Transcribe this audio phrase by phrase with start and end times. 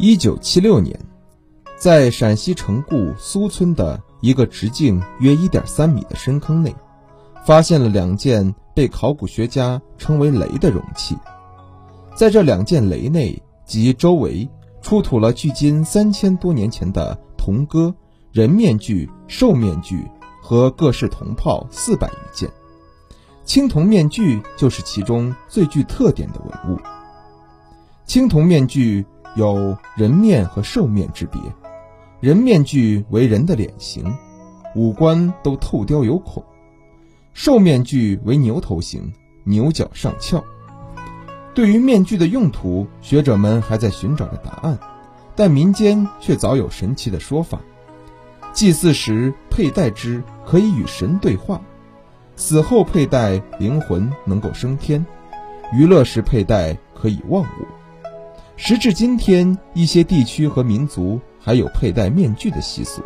[0.00, 0.96] 一九七六年，
[1.76, 6.72] 在陕西城固苏村的一个直径约一点三米的深坑内，
[7.44, 11.18] 发现了两件被考古学家称为“雷”的容器。
[12.14, 14.48] 在这两件雷内及周围，
[14.82, 17.92] 出土了距今三千多年前的铜戈、
[18.30, 20.06] 人面具、兽面具
[20.40, 22.48] 和各式铜炮四百余件。
[23.44, 26.80] 青铜面具就是其中最具特点的文物。
[28.06, 29.04] 青铜面具。
[29.38, 31.40] 有人面和兽面之别，
[32.18, 34.12] 人面具为人的脸型，
[34.74, 36.42] 五官都透雕有孔；
[37.34, 39.12] 兽面具为牛头形，
[39.44, 40.42] 牛角上翘。
[41.54, 44.76] 对于面具的用途，学者们还在寻找着答案，
[45.36, 47.60] 但民间却早有神奇的说法：
[48.52, 51.60] 祭祀时佩戴之可以与神对话，
[52.34, 55.06] 死后佩戴灵魂能够升天，
[55.72, 57.77] 娱乐时佩戴可以忘我。
[58.60, 63.00] 时至今天，一些地区和民族还有佩戴面具的习俗。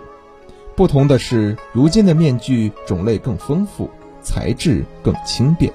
[0.75, 3.91] 不同的是，如今的面具种类更丰富，
[4.23, 5.71] 材质更轻便。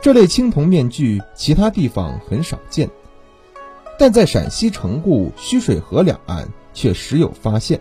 [0.00, 2.88] 这类青铜面具其他地方很少见，
[3.98, 7.78] 但在陕西城固虚水河两岸却时有发现。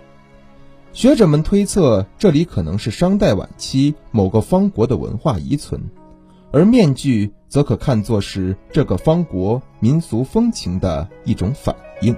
[0.91, 5.81] 学者们推测，这里可能是商代晚期某个方国的文化遗存。
[6.57, 12.15] 而面具则可看作是这个方国民俗风情的一种反应。